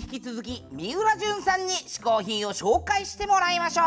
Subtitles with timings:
[0.00, 3.84] 引き続き三浦淳さんに試行品を紹介してもらいましょう。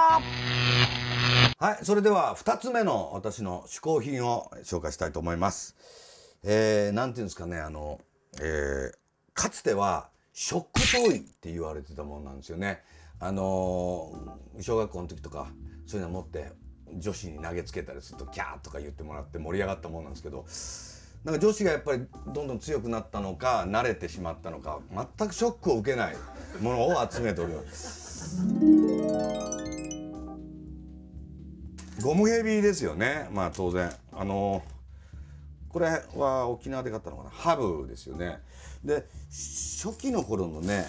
[1.57, 5.75] はいそれでは2つ目の私の嗜好品を紹介したいと思います。
[6.43, 7.99] えー、なんていうんですかねあの、
[8.39, 8.93] えー、
[9.33, 12.83] かつてはショックトイって言われてたものなんですよね。
[13.19, 15.47] あのー、小学校の時とか
[15.87, 16.51] そういうの持って
[16.95, 20.45] 女子に投げつけたりするとキャーとか言ってもらって盛り上がったものなんですけど
[21.23, 24.79] なんか女子がやっぱりどんどん強くなったのか慣れてしまったのか
[25.17, 26.15] 全くショックを受けない
[26.59, 28.43] ものを集めております。
[32.03, 33.29] ゴムヘビですよね。
[33.31, 33.93] まあ当然。
[34.11, 34.63] あの
[35.69, 37.29] これは沖縄で買ったのかな？
[37.29, 38.39] ハブですよね。
[38.83, 40.85] で初期の頃のね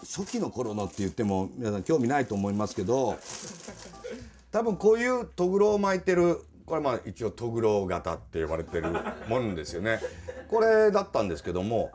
[0.00, 3.16] 初期の頃のって言っても皆さん興味ないと思いますけど
[4.50, 8.88] 多分こういうトグロを巻いてるこれまあ一応トグロ型って呼ばれてる
[9.28, 10.00] もんですよね。
[10.48, 11.90] これだったんですけども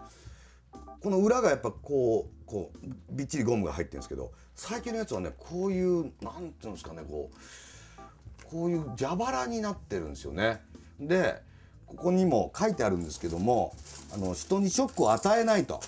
[1.01, 10.61] この裏がやっぱこうこうびっちりゴムが入ってるんですけど最近のやつはねこういうなんていうんですかねこうこういう蛇腹になってるんですよね。
[10.99, 11.41] で
[11.87, 13.75] ここにも書いてあるんですけども
[14.13, 15.79] あの人にショックを与えないと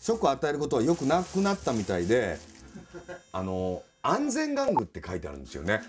[0.00, 2.38] ショックを与えることはよくなくなったみたいで
[3.32, 5.82] あの安全玩具って書いてあるんですよね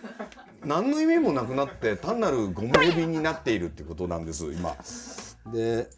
[0.63, 4.75] 何の意味もなくなって単なるゴムヘビになっているってことなんです今。
[5.51, 5.89] で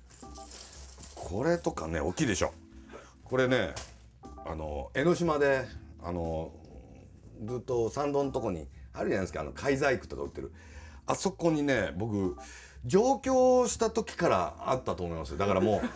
[1.16, 2.54] これとかね大きいでしょ。
[3.24, 3.74] これね
[4.46, 5.66] あの江ノ島で
[6.02, 6.52] あの
[7.46, 9.42] ずっと参道のとこにあるじゃないですか。
[9.42, 10.52] あの貝細工とか売ってる。
[11.06, 12.38] あそこにね僕
[12.86, 15.88] 上京した時からあったと思いますだからもう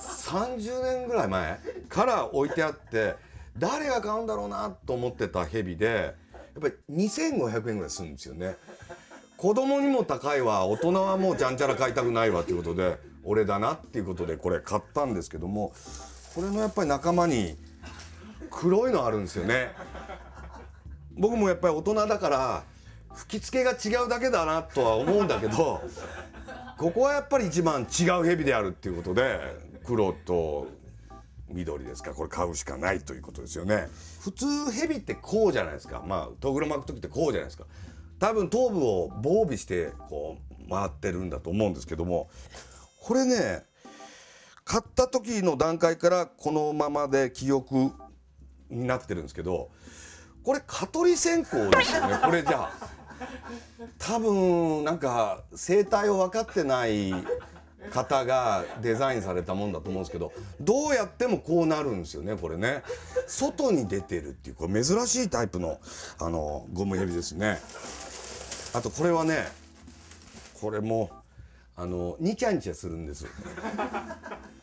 [0.00, 3.14] 30年ぐらい前から置いてあって
[3.56, 6.14] 誰が買うんだろうなと思ってたヘビで
[6.54, 6.74] やっぱり
[7.06, 8.56] 2500円ぐらいするんですよね。
[9.36, 15.72] 子供にも高いわ大人はもうちゃんちゃら買いたくないわっていうことで俺だなっていうことでこれ買ったんですけども
[16.34, 17.56] これのやっぱり仲間に
[18.50, 19.72] 黒いのあるんですよね。
[21.16, 22.64] 僕もやっぱり大人だから
[23.14, 25.82] 吹き付けが違うだけだなとは思うんだけど
[26.78, 29.40] ここはやっぱり一番違うヘビであるっていうことで
[29.84, 30.68] 黒と
[31.52, 33.88] 緑ですかこれ買うしかないということですよね。
[34.20, 36.02] 普通ヘビってこうじゃないですか。
[36.06, 37.64] まあトグロ巻く時ってこうじゃないですか。
[38.18, 42.30] 多分頭部を防備してこう回ってるんだと思うんですけども。
[43.02, 43.64] これね
[44.64, 47.90] 買った時の段階からこのままで記憶
[48.70, 49.70] になってるんですけど
[50.44, 52.18] これ蚊取り線香ですよね。
[52.24, 52.72] これじゃあ
[53.98, 57.12] 多分なんか生態を分かってない
[57.90, 62.82] 方がデザインされたもんだと思うんですけどどうやってもこうなるんですよねこれね。
[63.26, 65.78] 外に出てるっていうこれ珍しいタイプの
[66.18, 67.58] あのゴムヘビですね。
[68.74, 69.46] あとこれはね
[70.60, 71.10] これも
[71.76, 73.26] あのニチャニチャするんです。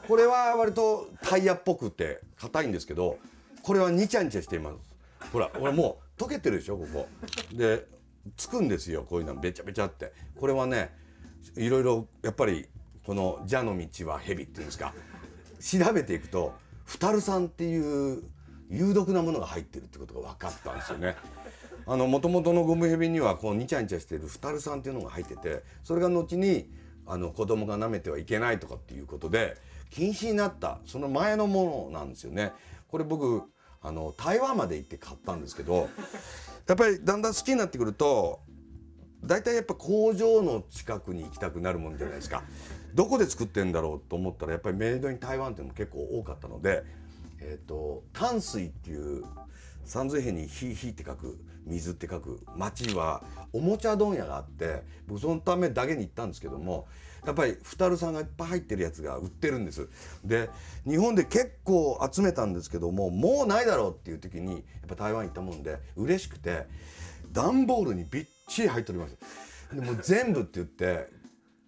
[0.08, 3.18] これは割とタイヤっぽくて硬いんですけど
[3.62, 4.75] これはニチャニチャしています。
[5.31, 7.08] ほら俺もう溶けてるでしょここ。
[7.53, 7.85] で
[8.38, 10.13] つくんですよこういうのべちゃべちゃって。
[10.40, 10.91] これはね
[11.56, 12.68] いろいろやっぱり
[13.05, 14.93] この「蛇の道は蛇」っていうんですか
[15.59, 16.53] 調べていくと
[16.85, 18.23] フタル酸っていう
[18.69, 21.15] 有毒なものが入ってるってことが分かったんですよね。
[21.85, 26.69] あの元々のゴムヘビにはこうニチャニチャしてるフタル酸っていうのが入っててそれが後に
[27.07, 29.57] あの子供が舐めてはいけないとかっていうことで
[29.89, 32.53] 禁止になったその前のものなんですよね。
[32.87, 33.41] これ僕
[33.81, 35.89] あの台湾まで行って買ったんですけど
[36.67, 38.41] やっぱりだんだん好きになってくると
[39.23, 42.43] 大体やっぱ工場の近くに行きたくなるもんじゃないですか。
[42.94, 46.83] どこで作ってんだろうと思ったらやっぱりメイドイン台湾っていうのも結構多かったので、
[47.39, 49.23] えーと、淡水っていう
[49.85, 53.23] 三髄辺に「ひ」「ひ」って書く水って書く町は
[53.53, 56.88] おもちゃ問屋があって僕そのためだけに行ったんですけども
[57.25, 59.89] やっぱりふたるさんがいっぱい入ってるやつが売ってるんです。
[60.23, 60.49] で
[60.88, 66.66] 日本で結構集めたんですけどももうないだろうっていう時にやっぱ台湾行ったもんで嬉しくて
[67.31, 69.17] 段ボールにびっちり入っております。
[69.73, 71.09] でも全部って言って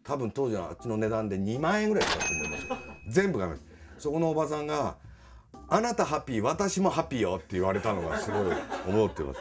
[0.04, 2.66] 多分当時のあっちの値段で2万円ぐらいしたと思います。
[3.10, 3.68] 全部買いました。
[4.00, 4.98] そこのおばさんが
[5.70, 8.56] 「あなたハッピー私もハッピーよ」って言われたのがすごい
[8.88, 9.40] 思ってます。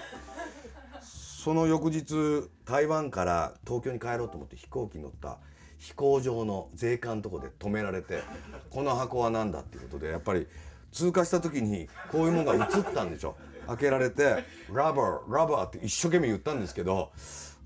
[1.42, 5.38] その翌日台湾から東京に帰ろうと思って飛行機に乗った
[5.78, 8.22] 飛行場の税関のとこで止められて
[8.68, 10.46] 「この箱は何だ?」っていうことでやっぱり
[10.92, 13.36] 通過した時にこういうものが映ったんでしょ。
[13.66, 17.10] 開けられて「ラバーラバー」って一生懸命言ったんですけど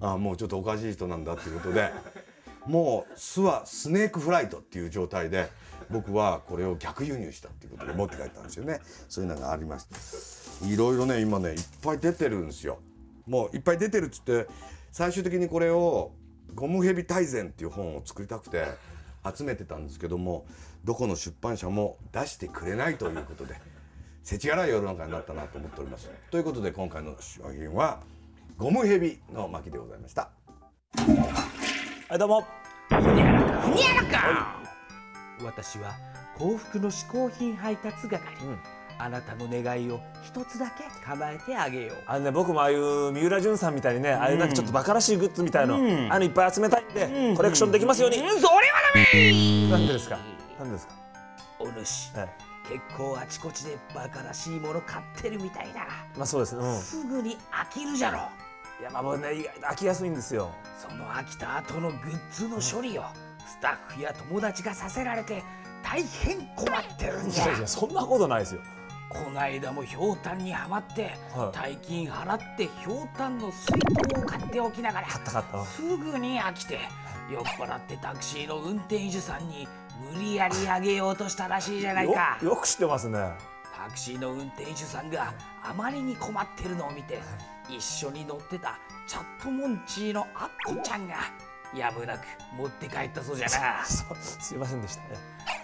[0.01, 1.91] あもうちょっとおかしい人なんだっていうことで
[2.67, 5.49] もう巣はスネークフライトっていう状態で
[5.91, 8.81] 僕はこれを逆輸入したっていうことで持って帰ったんですよね。
[9.09, 9.85] そういうのがありまし
[10.61, 10.67] て。
[10.67, 12.79] いろいろね今ねいっぱい出てるんですよ。
[13.27, 14.47] もういっぱい出てるっつって
[14.93, 16.13] 最終的にこれを
[16.55, 18.67] ゴムヘビ大全っていう本を作りたくて
[19.37, 20.47] 集めてたんですけども
[20.85, 23.57] どこの出版社も出してくれないということで
[24.23, 26.11] 世知辛い世の中になったなと思っております。
[26.31, 28.01] ということで今回の商品は
[28.57, 30.31] ゴムヘビの巻でございました。
[32.07, 32.47] はいどうも。
[32.91, 33.61] ふにゃらか。
[33.63, 34.61] ふにゃらか。
[35.43, 35.95] 私は
[36.37, 38.21] 幸福の嗜好品配達係、
[38.99, 41.97] あなたの願いを一つだけ叶えてあげよう。
[42.07, 45.77] あのね僕もああいう三浦淳さんみたいにね、ああいうなんかちょっとバカらしいグッズみたいの、
[46.13, 48.51] あのいっぱい集めたいんで、コレクションできますように、うんそれは
[48.95, 49.69] ダメ。
[49.71, 50.19] なんでですか？
[50.59, 50.95] なんでですか？
[51.59, 52.29] お主、はい
[52.65, 55.87] 結構あちこちでバカらしいもの買ってるみたいだ
[56.17, 56.57] まあそうです。
[56.57, 58.21] ね、うん、すぐに飽きるじゃろ
[58.81, 59.29] いやまあ僕ね
[59.63, 60.51] 飽きやすいんですよ。
[60.79, 63.05] その飽きた後のグッズの処理を
[63.47, 65.43] スタッフや友達がさせられて
[65.83, 67.47] 大変困ってるんいじゃ。
[67.49, 68.61] やいやそんなことないですよ。
[69.09, 71.57] こないだもひょうたんにはまって、はい。
[71.57, 75.65] 大金払ってひょうたんの水筒を買っておきながら買った買った。
[75.65, 76.81] すぐに飽きて
[77.31, 79.69] 酔っ払ってタクシーの運転手さんに
[80.13, 82.39] 無理やりあげようとしたらしいじゃないか。
[82.43, 83.19] よよく知ってますね
[83.77, 87.21] タクシーの運転手さんがあまりに困ってるのを見て
[87.69, 91.17] 一緒に乗ってたチャットモンチーのアッコちゃんが
[91.75, 92.21] やむなく
[92.57, 93.85] 持って帰ったそうじゃな。
[93.85, 95.09] すいませんでしたね。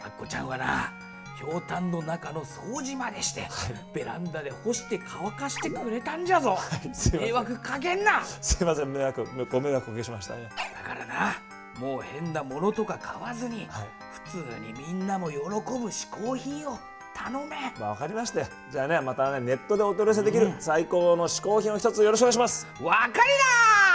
[0.05, 0.93] アッコちゃんはな
[1.37, 3.49] ひょうたんの中の掃除までして、
[3.95, 6.59] ベランダで干して乾かしてくれたんじゃぞ、
[6.93, 8.23] すい迷惑かけんな。
[8.25, 10.51] すいません迷惑ご迷惑おかけしましたね。
[10.75, 11.37] だからな
[11.79, 13.89] もう変なものとか買わずに、はい。
[14.25, 16.79] 普通にみんなも喜ぶ嗜好品を
[17.25, 17.57] 頼め。
[17.79, 18.47] まあわかりましたよ。
[18.71, 22.67] じゃあねまたねネットでお取り寄せできる最高の嗜好品を一つよろしくお願いします。
[22.81, 23.21] わかりだ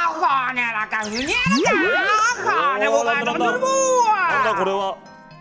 [0.07, 4.97] ほにゃらかふにゃらか金もないのなんだるもなんだこれは。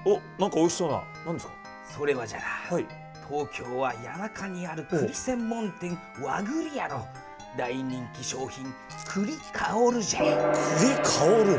[0.06, 1.02] おなんか美味しそうな。
[1.26, 1.52] なんですか？
[1.96, 2.86] それはじゃな、はい。
[3.28, 7.06] 東京は谷中にある栗専門店和栗屋の
[7.56, 8.66] 大人気商品
[9.08, 10.20] 栗香るじゃ。
[10.20, 11.04] 栗香る？
[11.04, 11.58] そう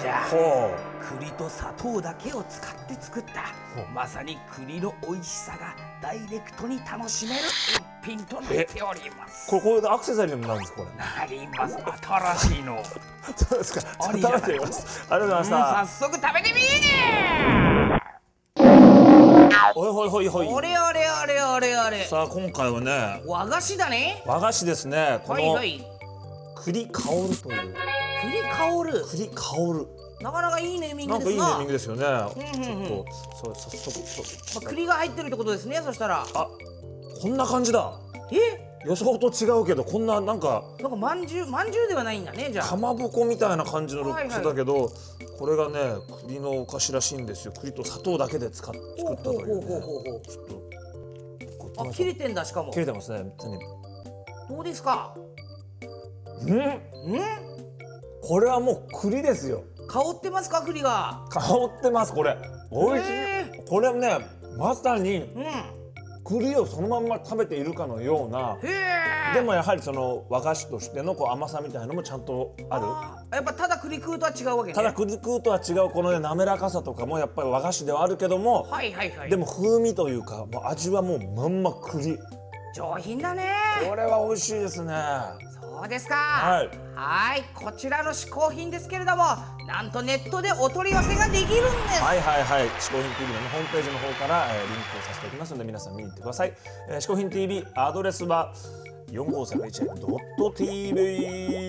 [0.00, 0.22] じゃ。
[0.30, 0.74] ほ
[1.10, 3.52] 栗と砂糖だけを使って作った。
[3.92, 9.54] まさに栗の美味しさがダイレクトに楽しめる一品となっております。
[9.54, 10.96] うこれこれでアクセサリーにもなるんですかこれ。
[10.96, 11.76] なります。
[12.38, 12.82] 新しいの。
[13.36, 15.06] そうですかありじゃない食べてみます。
[15.10, 17.98] ありがとうございました早速食べてみーね
[19.74, 20.46] ほいほいほいほい。
[20.48, 22.04] おれおれおれおれおれ。
[22.04, 23.22] さあ今回はね。
[23.26, 24.22] 和菓子だね。
[24.26, 25.20] 和菓子ですね。
[25.24, 25.58] この
[26.56, 27.74] 栗香るという。
[28.22, 29.04] 栗香る。
[29.06, 32.04] 栗香るなかなかいいネーミンなんかいいネグですなーミングですよね。
[32.06, 32.86] うんうんうん。
[32.86, 33.04] ちょっと
[33.34, 34.64] そう早速。
[34.64, 36.24] まあ、栗が入ってるってことですねそしたら。
[36.34, 36.48] あ
[37.20, 37.92] こんな感じだ。
[38.30, 38.36] え？
[38.84, 42.66] 予想と違うけどこんななんかなんかまんじゅうまんじゅうではないんだねじゃあ。
[42.66, 44.90] かまぼこみたいな感じのルックスはいはいだけど、
[45.38, 45.78] これがね
[46.26, 47.52] 栗のお菓子らしいんですよ。
[47.60, 49.66] 栗と砂糖だけで使っ作ったというね。
[49.66, 50.22] ほうほうほうほうほう。
[50.26, 50.42] ちょ
[51.68, 52.72] っとあ切れてんだしかも。
[52.72, 53.58] 切れてますね手に。
[54.48, 55.14] どうですか？
[56.44, 56.52] うん？
[56.52, 56.80] ん？
[58.20, 61.22] これはもう栗ですよ香ってますか栗が？
[61.28, 62.34] 香ってますこれ。
[62.70, 64.20] 美味しい、へこれね
[64.56, 65.44] まさにうん。
[66.24, 68.56] 栗をそのまんま食べているかのような。
[69.34, 72.84] でもやはりその和菓子としてのこう甘さみたいのもちゃんとある。
[72.86, 74.74] あやっぱただ栗食うとは違うわけね。
[74.74, 79.30] ただ栗食うとは違うこのね滑らかさとかもやっぱり和菓子ではあるけども、はいはいはい。
[79.30, 82.18] でも風味というかもう味はもうまんま栗
[82.74, 83.50] 上品だね
[83.86, 84.94] これは美味しいですね
[85.82, 86.14] そうですか。
[86.14, 86.68] はい。
[86.94, 87.42] はい。
[87.54, 89.24] こちらの嗜好品ですけれども
[89.66, 91.64] なんとネットでお取り寄せができるんです。
[92.00, 96.52] はいはいはい「嗜好品 TV」の、ね、ホームページの方から、えーリンクをさせておきますので皆さん見に行ってください
[96.88, 98.54] 「えー、嗜好品 TV」アドレスは
[99.10, 101.68] 45381.tv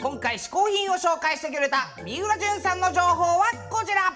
[0.00, 4.14] 今回嗜好品を紹介してくれた三浦淳さんの情報はこちら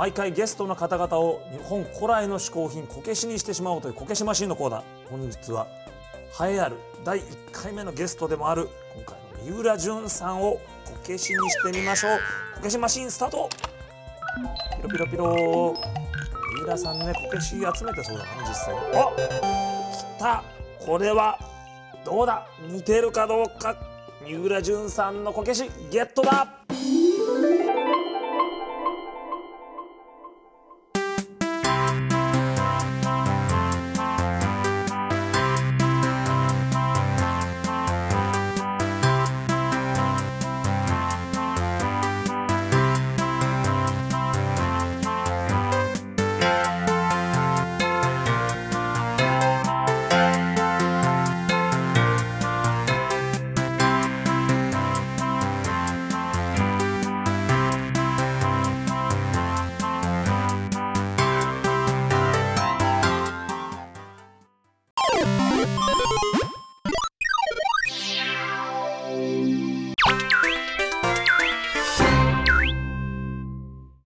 [0.00, 4.82] 毎回ゲストの方々を日本古来の嗜好品こけしにしてしまおうというこけしマシンのコーナー。
[5.10, 5.66] 本日は
[6.40, 10.60] 栄えある第1回目のゲストでもある今回の三浦淳さんをこ
[11.04, 12.18] けしにしてみましょう。
[12.56, 13.50] こけしマシンスタート。
[14.80, 15.74] ピロピロピロ。
[16.56, 18.74] 三浦さんねこけし集めてそうだからね実際。
[18.74, 19.10] にあ
[20.16, 20.42] 来た。
[20.78, 21.38] これは
[22.06, 22.46] どうだ？
[22.70, 23.76] 似てるかどうか。
[24.24, 26.48] 三浦淳さんのこけしゲットだ。